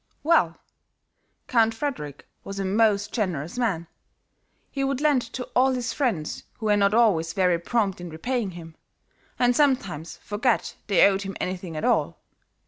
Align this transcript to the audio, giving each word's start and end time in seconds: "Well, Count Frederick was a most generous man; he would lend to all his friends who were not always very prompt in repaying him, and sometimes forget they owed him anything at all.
"Well, 0.23 0.57
Count 1.47 1.75
Frederick 1.75 2.27
was 2.43 2.57
a 2.57 2.65
most 2.65 3.13
generous 3.13 3.59
man; 3.59 3.85
he 4.71 4.83
would 4.83 4.99
lend 4.99 5.21
to 5.33 5.43
all 5.55 5.73
his 5.73 5.93
friends 5.93 6.41
who 6.57 6.65
were 6.65 6.75
not 6.75 6.95
always 6.95 7.33
very 7.33 7.59
prompt 7.59 8.01
in 8.01 8.09
repaying 8.09 8.49
him, 8.57 8.73
and 9.37 9.55
sometimes 9.55 10.17
forget 10.17 10.75
they 10.87 11.05
owed 11.05 11.21
him 11.21 11.37
anything 11.39 11.77
at 11.77 11.85
all. 11.85 12.17